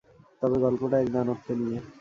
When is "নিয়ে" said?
1.59-1.79